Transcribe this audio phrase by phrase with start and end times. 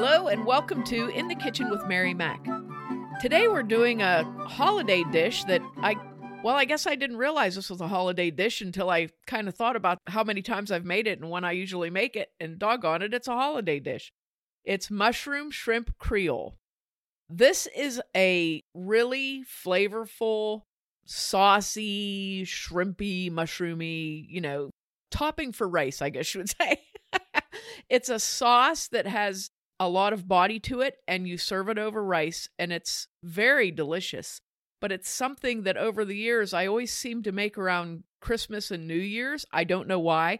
[0.00, 2.46] Hello and welcome to In the Kitchen with Mary Mac.
[3.20, 5.96] Today we're doing a holiday dish that I,
[6.44, 9.56] well, I guess I didn't realize this was a holiday dish until I kind of
[9.56, 12.60] thought about how many times I've made it and when I usually make it, and
[12.60, 14.12] doggone it, it's a holiday dish.
[14.64, 16.54] It's mushroom shrimp creole.
[17.28, 20.62] This is a really flavorful,
[21.06, 24.70] saucy, shrimpy, mushroomy, you know,
[25.10, 26.82] topping for rice, I guess you would say.
[27.88, 31.78] it's a sauce that has a lot of body to it and you serve it
[31.78, 34.40] over rice and it's very delicious.
[34.80, 38.86] But it's something that over the years I always seem to make around Christmas and
[38.86, 39.44] New Year's.
[39.52, 40.38] I don't know why.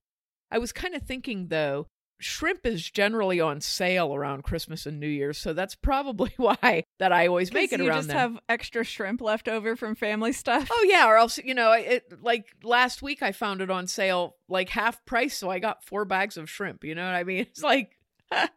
[0.50, 1.86] I was kind of thinking though,
[2.20, 7.12] shrimp is generally on sale around Christmas and New Year's, so that's probably why that
[7.12, 8.16] I always make it you around just then.
[8.16, 10.68] have extra shrimp left over from family stuff.
[10.70, 14.36] Oh yeah, or else you know, it like last week I found it on sale
[14.48, 16.84] like half price, so I got four bags of shrimp.
[16.84, 17.38] You know what I mean?
[17.48, 17.97] It's like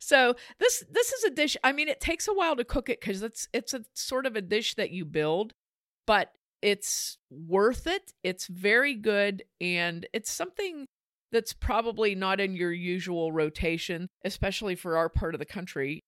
[0.00, 1.56] so this this is a dish.
[1.62, 4.36] I mean, it takes a while to cook it because it's it's a sort of
[4.36, 5.52] a dish that you build,
[6.06, 8.12] but it's worth it.
[8.22, 10.86] It's very good, and it's something
[11.32, 16.00] that's probably not in your usual rotation, especially for our part of the country.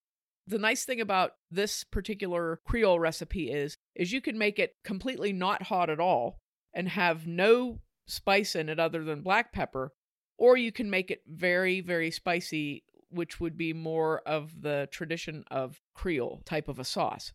[0.46, 5.32] The nice thing about this particular Creole recipe is is you can make it completely
[5.32, 6.38] not hot at all
[6.74, 9.92] and have no spice in it other than black pepper,
[10.36, 12.84] or you can make it very very spicy,
[13.14, 17.32] which would be more of the tradition of Creole type of a sauce.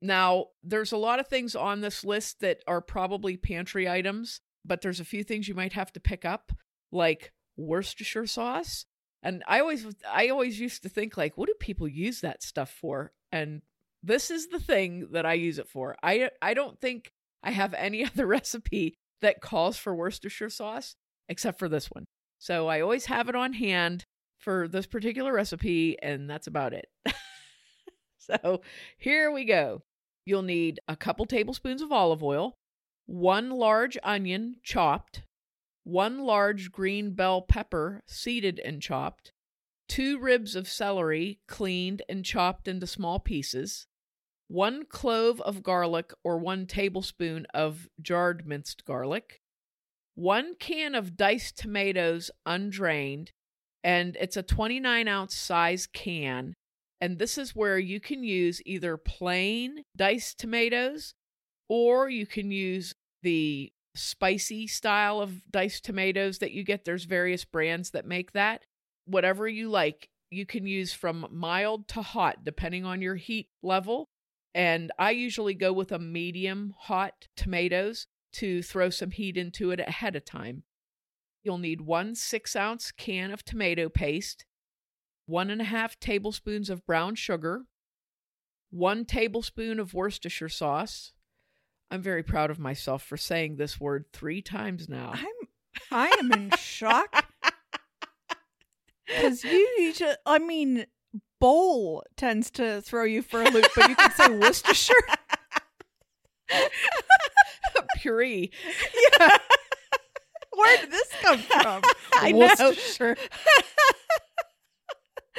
[0.00, 4.80] Now, there's a lot of things on this list that are probably pantry items, but
[4.80, 6.52] there's a few things you might have to pick up
[6.92, 8.86] like Worcestershire sauce.
[9.22, 12.70] And I always I always used to think like what do people use that stuff
[12.70, 13.12] for?
[13.32, 13.62] And
[14.02, 15.96] this is the thing that I use it for.
[16.02, 17.10] I I don't think
[17.42, 20.94] I have any other recipe that calls for Worcestershire sauce
[21.28, 22.04] except for this one.
[22.38, 24.04] So I always have it on hand
[24.48, 26.88] for this particular recipe and that's about it.
[28.16, 28.62] so
[28.96, 29.82] here we go.
[30.24, 32.56] You'll need a couple tablespoons of olive oil,
[33.04, 35.24] one large onion chopped,
[35.84, 39.32] one large green bell pepper seeded and chopped,
[39.86, 43.86] two ribs of celery cleaned and chopped into small pieces,
[44.46, 49.42] one clove of garlic or one tablespoon of jarred minced garlic,
[50.14, 53.32] one can of diced tomatoes undrained,
[53.84, 56.54] and it's a 29 ounce size can.
[57.00, 61.14] And this is where you can use either plain diced tomatoes
[61.68, 66.84] or you can use the spicy style of diced tomatoes that you get.
[66.84, 68.62] There's various brands that make that.
[69.06, 74.08] Whatever you like, you can use from mild to hot, depending on your heat level.
[74.54, 79.80] And I usually go with a medium hot tomatoes to throw some heat into it
[79.80, 80.64] ahead of time.
[81.42, 84.44] You'll need one six ounce can of tomato paste,
[85.26, 87.64] one and a half tablespoons of brown sugar,
[88.70, 91.12] one tablespoon of Worcestershire sauce.
[91.90, 95.12] I'm very proud of myself for saying this word three times now.
[95.14, 95.48] I'm
[95.90, 97.26] I am in shock
[99.06, 100.86] because you usually, I mean,
[101.40, 104.94] bowl tends to throw you for a loop, but you can say Worcestershire.
[107.96, 108.50] Puree.
[109.20, 109.38] yeah.
[110.58, 111.82] Where did this come from?
[112.14, 112.38] I know.
[112.38, 113.16] Worcestershire.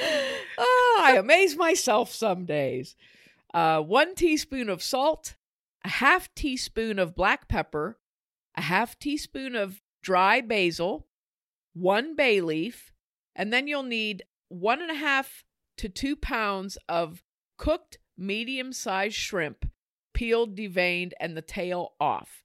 [0.58, 2.96] oh, I amaze myself some days.
[3.52, 5.36] Uh, one teaspoon of salt,
[5.84, 7.98] a half teaspoon of black pepper,
[8.56, 11.06] a half teaspoon of dry basil,
[11.74, 12.92] one bay leaf,
[13.36, 15.44] and then you'll need one and a half
[15.76, 17.22] to two pounds of
[17.58, 19.70] cooked medium sized shrimp,
[20.14, 22.42] peeled, deveined, and the tail off.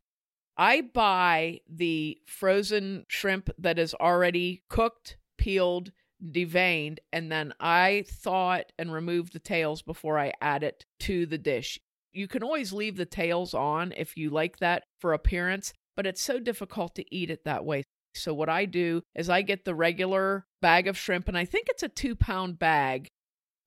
[0.57, 5.91] I buy the frozen shrimp that is already cooked, peeled,
[6.23, 11.25] deveined, and then I thaw it and remove the tails before I add it to
[11.25, 11.79] the dish.
[12.13, 16.21] You can always leave the tails on if you like that for appearance, but it's
[16.21, 17.83] so difficult to eat it that way.
[18.13, 21.67] So, what I do is I get the regular bag of shrimp, and I think
[21.69, 23.09] it's a two pound bag.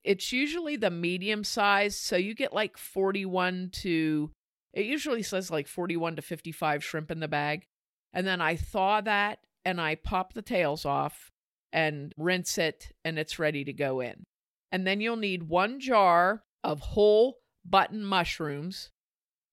[0.05, 4.31] It's usually the medium size, so you get like 41 to,
[4.73, 7.67] it usually says like 41 to 55 shrimp in the bag.
[8.13, 11.31] And then I thaw that and I pop the tails off
[11.73, 14.25] and rinse it, and it's ready to go in.
[14.73, 18.91] And then you'll need one jar of whole button mushrooms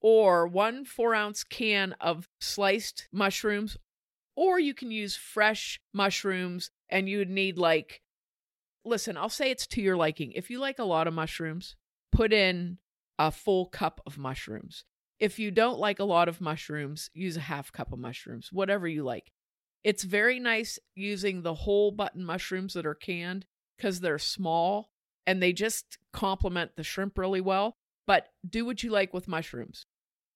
[0.02, 3.78] or one four ounce can of sliced mushrooms,
[4.36, 8.02] or you can use fresh mushrooms and you would need like,
[8.84, 10.32] listen, I'll say it's to your liking.
[10.34, 11.76] If you like a lot of mushrooms,
[12.12, 12.78] put in
[13.18, 14.86] a full cup of mushrooms.
[15.20, 18.88] If you don't like a lot of mushrooms, use a half cup of mushrooms, whatever
[18.88, 19.32] you like.
[19.84, 23.46] It's very nice using the whole button mushrooms that are canned
[23.78, 24.90] because they're small
[25.28, 27.76] and they just complement the shrimp really well.
[28.08, 29.86] But do what you like with mushrooms.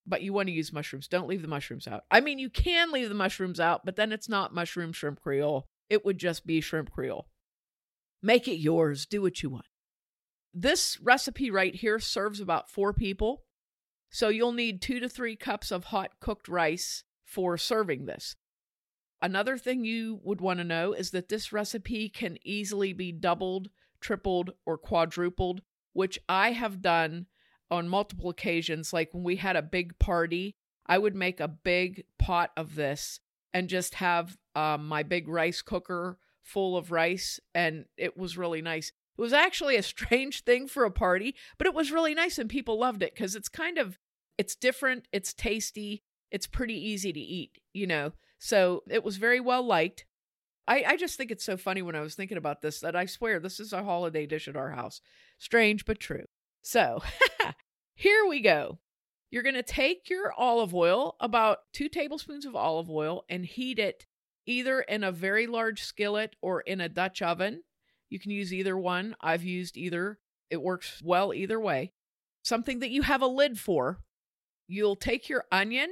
[0.05, 1.07] But you want to use mushrooms.
[1.07, 2.03] Don't leave the mushrooms out.
[2.09, 5.65] I mean, you can leave the mushrooms out, but then it's not mushroom shrimp creole.
[5.89, 7.27] It would just be shrimp creole.
[8.21, 9.05] Make it yours.
[9.05, 9.65] Do what you want.
[10.53, 13.43] This recipe right here serves about four people.
[14.09, 18.35] So you'll need two to three cups of hot cooked rice for serving this.
[19.21, 23.69] Another thing you would want to know is that this recipe can easily be doubled,
[23.99, 25.61] tripled, or quadrupled,
[25.93, 27.27] which I have done
[27.69, 28.93] on multiple occasions.
[28.93, 33.19] Like when we had a big party, I would make a big pot of this
[33.53, 38.61] and just have um, my big rice cooker full of rice, and it was really
[38.61, 38.91] nice.
[39.19, 42.49] It was actually a strange thing for a party, but it was really nice and
[42.49, 43.99] people loved it because it's kind of
[44.37, 48.13] it's different, it's tasty, it's pretty easy to eat, you know.
[48.37, 50.05] So it was very well liked.
[50.69, 53.07] I, I just think it's so funny when I was thinking about this that I
[53.07, 55.01] swear this is a holiday dish at our house.
[55.37, 56.23] Strange but true.
[56.61, 57.03] So
[57.95, 58.79] here we go.
[59.31, 63.79] You're going to take your olive oil, about two tablespoons of olive oil, and heat
[63.79, 64.05] it
[64.45, 67.63] either in a very large skillet or in a Dutch oven.
[68.09, 69.15] You can use either one.
[69.21, 70.19] I've used either.
[70.49, 71.93] It works well either way.
[72.43, 73.99] Something that you have a lid for.
[74.67, 75.89] You'll take your onion,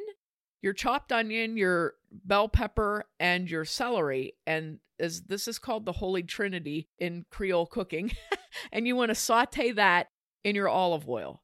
[0.62, 4.34] your chopped onion, your bell pepper, and your celery.
[4.46, 8.12] And as this is called the Holy Trinity in Creole cooking,
[8.72, 10.08] and you want to saute that
[10.44, 11.42] in your olive oil.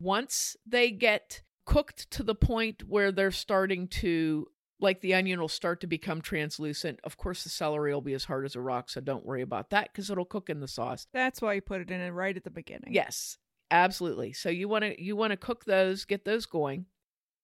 [0.00, 4.46] Once they get cooked to the point where they're starting to
[4.80, 7.00] like the onion will start to become translucent.
[7.04, 9.70] Of course, the celery will be as hard as a rock, so don't worry about
[9.70, 11.06] that because it'll cook in the sauce.
[11.12, 12.92] That's why you put it in it right at the beginning.
[12.92, 13.38] Yes,
[13.70, 14.32] absolutely.
[14.32, 16.86] So you want to you want to cook those, get those going.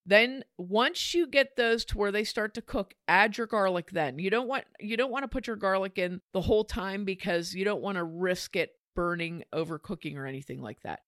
[0.07, 4.19] Then once you get those to where they start to cook, add your garlic then.
[4.19, 7.55] You don't want you don't want to put your garlic in the whole time because
[7.55, 11.01] you don't want to risk it burning, overcooking or anything like that.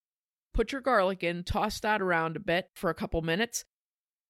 [0.55, 3.65] Put your garlic in, toss that around a bit for a couple minutes.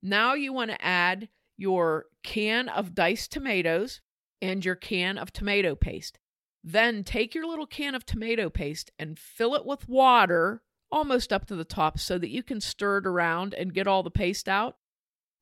[0.03, 1.29] Now you want to add
[1.63, 4.03] your can of diced tomatoes
[4.43, 6.19] and your can of tomato paste.
[6.65, 11.47] Then take your little can of tomato paste and fill it with water almost up
[11.47, 14.49] to the top so that you can stir it around and get all the paste
[14.49, 14.77] out.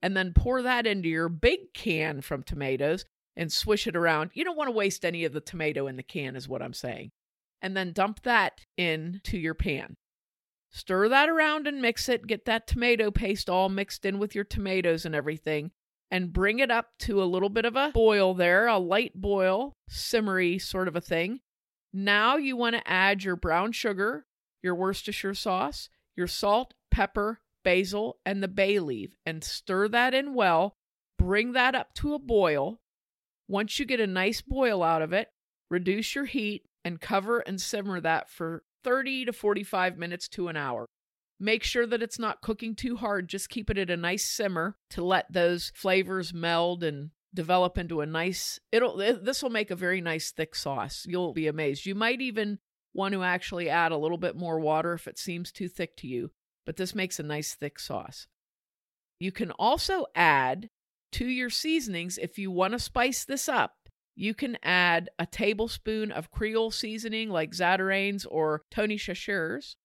[0.03, 3.05] And then pour that into your big can from tomatoes
[3.37, 4.31] and swish it around.
[4.35, 6.73] You don't want to waste any of the tomato in the can, is what I'm
[6.73, 7.11] saying.
[7.61, 9.97] And then dump that into your pan.
[10.71, 12.27] Stir that around and mix it.
[12.27, 15.73] Get that tomato paste all mixed in with your tomatoes and everything
[16.11, 19.77] and bring it up to a little bit of a boil there, a light boil,
[19.89, 21.41] simmery sort of a thing.
[21.93, 24.27] Now you want to add your brown sugar,
[24.63, 30.35] your Worcestershire sauce, your salt, pepper, basil, and the bay leaf, and stir that in
[30.35, 30.77] well.
[31.19, 32.81] Bring that up to a boil.
[33.49, 35.29] Once you get a nice boil out of it,
[35.71, 40.57] reduce your heat and cover and simmer that for 30 to 45 minutes to an
[40.57, 40.87] hour.
[41.43, 43.29] Make sure that it's not cooking too hard.
[43.29, 48.01] Just keep it at a nice simmer to let those flavors meld and develop into
[48.01, 51.07] a nice it'll this will make a very nice thick sauce.
[51.09, 51.87] You'll be amazed.
[51.87, 52.59] You might even
[52.93, 56.07] want to actually add a little bit more water if it seems too thick to
[56.07, 56.33] you,
[56.67, 58.27] but this makes a nice thick sauce.
[59.19, 60.71] You can also add
[61.13, 63.77] to your seasonings if you want to spice this up.
[64.17, 69.77] You can add a tablespoon of Creole seasoning like Zatarain's or Tony Chachere's.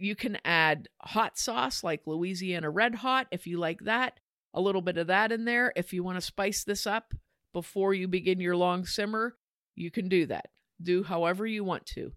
[0.00, 4.18] You can add hot sauce like Louisiana Red Hot if you like that.
[4.54, 5.74] A little bit of that in there.
[5.76, 7.12] If you want to spice this up
[7.52, 9.36] before you begin your long simmer,
[9.76, 10.46] you can do that.
[10.80, 12.12] Do however you want to.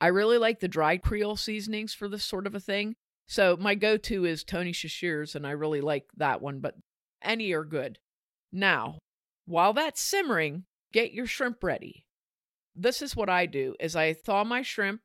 [0.00, 2.94] I really like the dried Creole seasonings for this sort of a thing.
[3.26, 6.76] So my go to is Tony Chachere's, and I really like that one, but
[7.22, 7.98] any are good.
[8.52, 8.98] Now,
[9.46, 12.06] while that's simmering, get your shrimp ready.
[12.76, 15.00] This is what I do is I thaw my shrimp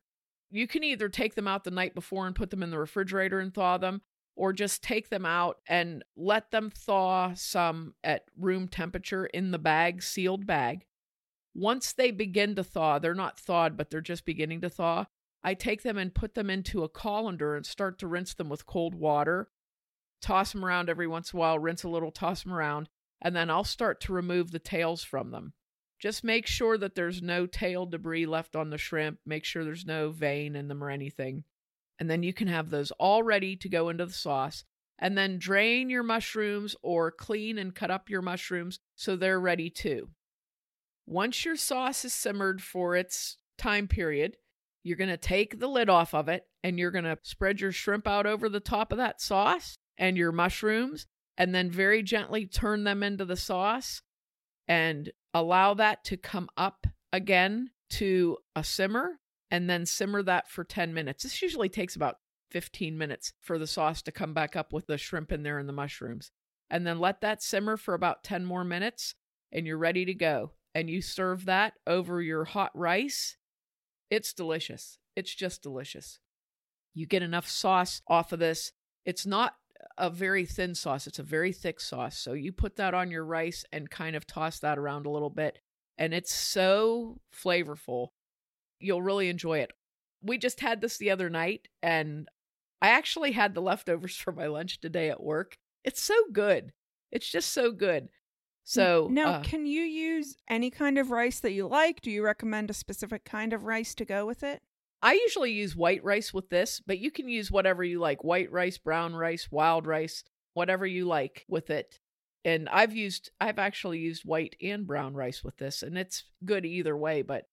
[0.56, 3.40] you can either take them out the night before and put them in the refrigerator
[3.40, 4.02] and thaw them,
[4.36, 9.60] or just take them out and let them thaw some at room temperature in the
[9.60, 10.86] bag, sealed bag.
[11.54, 15.06] Once they begin to thaw, they're not thawed, but they're just beginning to thaw.
[15.44, 18.66] I take them and put them into a colander and start to rinse them with
[18.66, 19.50] cold water.
[20.22, 22.90] Toss them around every once in a while, rinse a little, toss them around,
[23.22, 25.54] and then I'll start to remove the tails from them.
[26.06, 29.18] Just make sure that there's no tail debris left on the shrimp.
[29.26, 31.46] Make sure there's no vein in them or anything.
[31.98, 34.66] And then you can have those all ready to go into the sauce.
[35.00, 39.72] And then drain your mushrooms or clean and cut up your mushrooms so they're ready
[39.72, 40.10] too.
[41.08, 44.38] Once your sauce is simmered for its time period,
[44.84, 47.72] you're going to take the lid off of it and you're going to spread your
[47.72, 52.46] shrimp out over the top of that sauce and your mushrooms and then very gently
[52.46, 54.04] turn them into the sauce
[54.68, 59.20] and allow that to come up again to a simmer
[59.52, 61.24] and then simmer that for 10 minutes.
[61.24, 62.18] This usually takes about
[62.52, 65.68] 15 minutes for the sauce to come back up with the shrimp in there and
[65.70, 66.32] the mushrooms.
[66.70, 69.16] And then let that simmer for about 10 more minutes
[69.52, 70.52] and you're ready to go.
[70.74, 73.38] And you serve that over your hot rice.
[74.10, 74.98] It's delicious.
[75.16, 76.20] It's just delicious.
[76.94, 78.72] You get enough sauce off of this.
[79.06, 79.56] It's not
[79.98, 82.18] a very thin sauce, it's a very thick sauce.
[82.18, 85.30] So you put that on your rice and kind of toss that around a little
[85.30, 85.60] bit.
[85.98, 88.10] And it's so flavorful.
[88.80, 89.72] You'll really enjoy it.
[90.22, 92.28] We just had this the other night, and
[92.82, 95.58] I actually had the leftovers for my lunch today at work.
[95.84, 96.74] It's so good.
[97.12, 98.10] It's just so good.
[98.64, 102.02] So now, uh, can you use any kind of rice that you like?
[102.02, 104.64] Do you recommend a specific kind of rice to go with it?
[105.06, 108.52] I usually use white rice with this, but you can use whatever you like white
[108.52, 110.24] rice, brown rice, wild rice,
[110.56, 112.00] whatever you like with it.
[112.44, 116.66] And I've used, I've actually used white and brown rice with this, and it's good
[116.66, 117.22] either way.
[117.22, 117.44] But,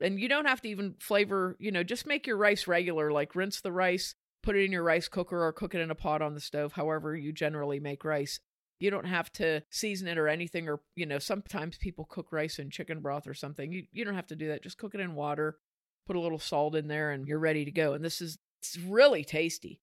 [0.00, 3.36] and you don't have to even flavor, you know, just make your rice regular, like
[3.36, 6.22] rinse the rice, put it in your rice cooker or cook it in a pot
[6.22, 8.40] on the stove, however you generally make rice.
[8.80, 12.58] You don't have to season it or anything, or, you know, sometimes people cook rice
[12.58, 13.70] in chicken broth or something.
[13.70, 14.64] You, you don't have to do that.
[14.64, 15.56] Just cook it in water,
[16.06, 17.92] put a little salt in there and you're ready to go.
[17.92, 19.80] And this is it's really tasty.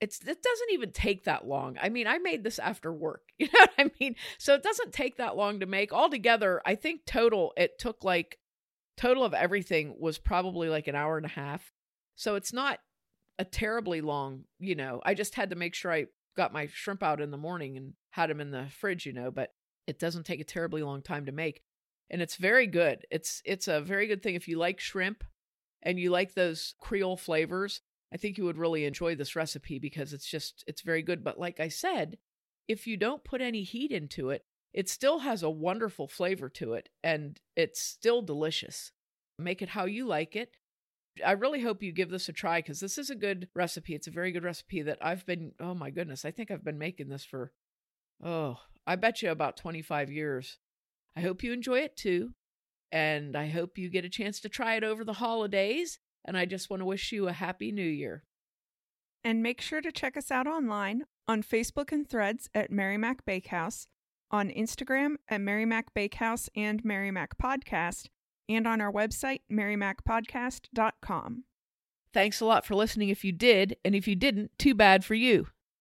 [0.00, 1.78] It's it doesn't even take that long.
[1.80, 3.22] I mean, I made this after work.
[3.38, 4.14] You know what I mean?
[4.38, 5.92] So it doesn't take that long to make.
[5.92, 8.38] Altogether, I think total it took like
[8.96, 11.72] total of everything was probably like an hour and a half.
[12.14, 12.78] So it's not
[13.38, 15.00] a terribly long, you know.
[15.04, 16.06] I just had to make sure I
[16.36, 19.30] got my shrimp out in the morning and had them in the fridge, you know,
[19.30, 19.50] but
[19.86, 21.62] it doesn't take a terribly long time to make.
[22.10, 23.06] And it's very good.
[23.10, 25.24] It's it's a very good thing if you like shrimp
[25.84, 27.80] and you like those Creole flavors,
[28.12, 31.22] I think you would really enjoy this recipe because it's just, it's very good.
[31.22, 32.18] But like I said,
[32.68, 36.74] if you don't put any heat into it, it still has a wonderful flavor to
[36.74, 38.92] it and it's still delicious.
[39.38, 40.50] Make it how you like it.
[41.24, 43.94] I really hope you give this a try because this is a good recipe.
[43.94, 46.78] It's a very good recipe that I've been, oh my goodness, I think I've been
[46.78, 47.52] making this for,
[48.24, 50.58] oh, I bet you about 25 years.
[51.16, 52.30] I hope you enjoy it too.
[52.94, 55.98] And I hope you get a chance to try it over the holidays.
[56.24, 58.22] And I just want to wish you a happy new year.
[59.24, 63.24] And make sure to check us out online on Facebook and threads at Mary Mac
[63.24, 63.88] Bakehouse,
[64.30, 68.06] on Instagram at Mary Mac Bakehouse and Mary Mac Podcast,
[68.48, 71.44] and on our website, marymacpodcast.com.
[72.12, 75.14] Thanks a lot for listening if you did, and if you didn't, too bad for
[75.14, 75.48] you.